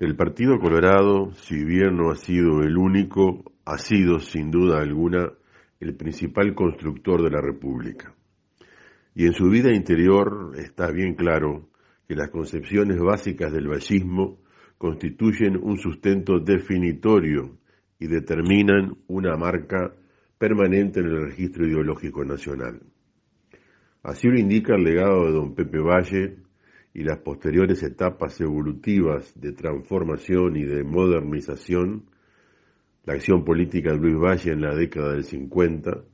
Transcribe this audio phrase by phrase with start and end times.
[0.00, 5.30] El Partido Colorado, si bien no ha sido el único, ha sido sin duda alguna
[5.78, 8.14] el principal constructor de la República.
[9.14, 11.68] Y en su vida interior está bien claro
[12.08, 14.38] que las concepciones básicas del vallismo
[14.78, 17.58] constituyen un sustento definitorio
[17.98, 19.92] y determinan una marca
[20.38, 22.80] permanente en el registro ideológico nacional.
[24.02, 26.38] Así lo indica el legado de don Pepe Valle
[26.92, 32.04] y las posteriores etapas evolutivas de transformación y de modernización,
[33.04, 36.04] la acción política de Luis Valle en la década del 50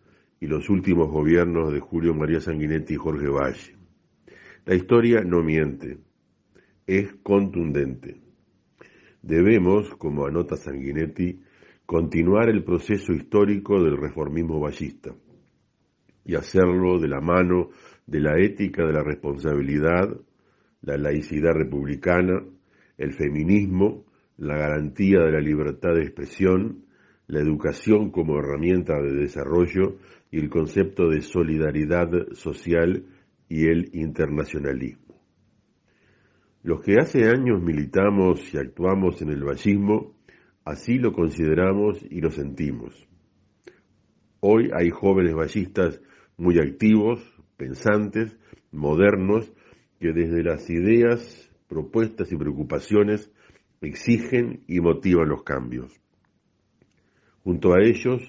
[0.40, 3.76] y los últimos gobiernos de Julio María Sanguinetti y Jorge Valle.
[4.66, 5.98] La historia no miente,
[6.86, 8.20] es contundente.
[9.22, 11.40] Debemos, como anota Sanguinetti,
[11.84, 15.14] continuar el proceso histórico del reformismo vallista
[16.24, 17.70] y hacerlo de la mano
[18.06, 20.16] de la ética de la responsabilidad,
[20.86, 22.42] la laicidad republicana,
[22.96, 24.06] el feminismo,
[24.38, 26.84] la garantía de la libertad de expresión,
[27.26, 29.98] la educación como herramienta de desarrollo
[30.30, 33.04] y el concepto de solidaridad social
[33.48, 35.20] y el internacionalismo.
[36.62, 40.14] Los que hace años militamos y actuamos en el vallismo,
[40.64, 43.08] así lo consideramos y lo sentimos.
[44.40, 46.00] Hoy hay jóvenes vallistas
[46.36, 47.20] muy activos,
[47.56, 48.38] pensantes,
[48.70, 49.52] modernos,
[49.98, 53.30] que desde las ideas, propuestas y preocupaciones
[53.80, 55.92] exigen y motivan los cambios.
[57.44, 58.22] Junto a ellos,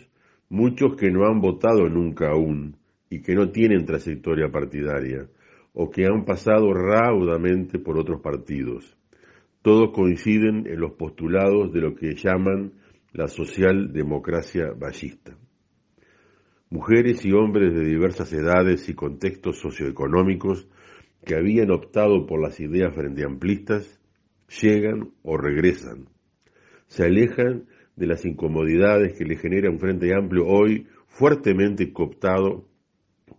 [0.50, 2.78] muchos que no han votado nunca aún
[3.09, 5.28] y que no tienen trayectoria partidaria
[5.74, 8.98] o que han pasado raudamente por otros partidos.
[9.62, 12.74] Todos coinciden en los postulados de lo que llaman
[13.14, 15.36] la socialdemocracia ballista.
[16.70, 20.68] Mujeres y hombres de diversas edades y contextos socioeconómicos
[21.26, 24.00] que habían optado por las ideas frente amplistas
[24.62, 26.09] llegan o regresan.
[26.88, 27.66] Se alejan
[27.96, 32.68] de las incomodidades que le genera un frente amplio hoy fuertemente cooptado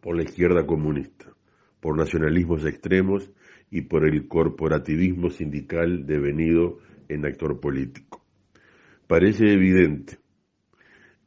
[0.01, 1.33] por la izquierda comunista,
[1.81, 3.31] por nacionalismos extremos
[3.71, 8.23] y por el corporativismo sindical devenido en actor político.
[9.07, 10.19] Parece evidente,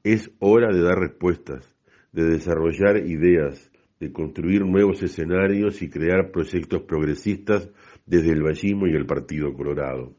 [0.03, 1.75] es hora de dar respuestas,
[2.11, 3.70] de desarrollar ideas,
[4.01, 7.69] de construir nuevos escenarios y crear proyectos progresistas
[8.07, 10.15] desde el vallismo y el Partido Colorado.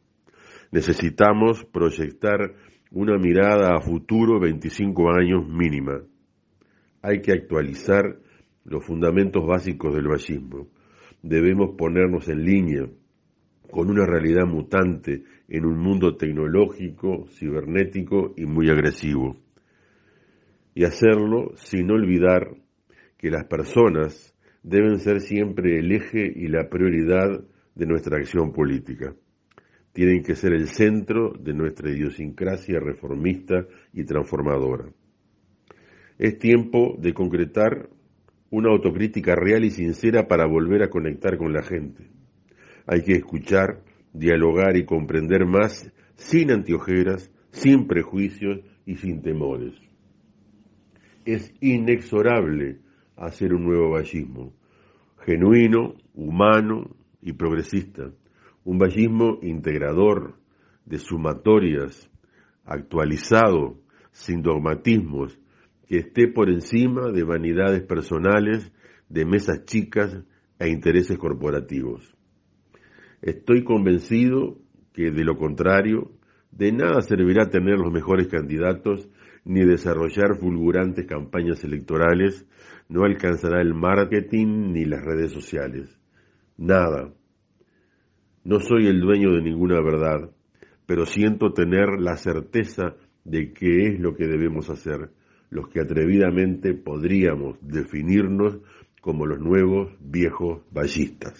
[0.71, 2.55] Necesitamos proyectar
[2.93, 6.01] una mirada a futuro 25 años mínima.
[7.03, 8.19] Hay que actualizar
[8.65, 10.69] los fundamentos básicos del vallismo.
[11.21, 12.87] Debemos ponernos en línea
[13.69, 19.39] con una realidad mutante en un mundo tecnológico, cibernético y muy agresivo.
[20.73, 22.63] Y hacerlo sin olvidar
[23.23, 24.35] que las personas
[24.65, 29.15] deben ser siempre el eje y la prioridad de nuestra acción política.
[29.93, 34.87] Tienen que ser el centro de nuestra idiosincrasia reformista y transformadora.
[36.19, 37.89] Es tiempo de concretar
[38.51, 42.11] una autocrítica real y sincera para volver a conectar con la gente.
[42.87, 49.75] Hay que escuchar, dialogar y comprender más sin antiojeras, sin prejuicios y sin temores.
[51.25, 52.81] Es inexorable
[53.27, 54.53] hacer un nuevo vallismo,
[55.25, 56.91] genuino, humano
[57.21, 58.11] y progresista,
[58.65, 60.35] un vallismo integrador,
[60.85, 62.11] de sumatorias,
[62.65, 63.79] actualizado,
[64.11, 65.39] sin dogmatismos,
[65.87, 68.73] que esté por encima de vanidades personales,
[69.09, 70.19] de mesas chicas
[70.59, 72.13] e intereses corporativos.
[73.21, 74.59] Estoy convencido
[74.93, 76.11] que de lo contrario,
[76.53, 79.09] de nada servirá tener los mejores candidatos
[79.45, 82.47] ni desarrollar fulgurantes campañas electorales,
[82.89, 85.99] no alcanzará el marketing ni las redes sociales.
[86.57, 87.13] Nada.
[88.45, 90.31] No soy el dueño de ninguna verdad,
[90.87, 95.11] pero siento tener la certeza de qué es lo que debemos hacer
[95.53, 98.59] los que atrevidamente podríamos definirnos
[99.03, 101.39] como los nuevos viejos ballistas.